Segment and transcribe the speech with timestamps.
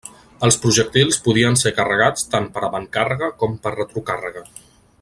[0.45, 4.45] Els projectils podien ser carregats tant per avantcàrrega o per retrocàrrega.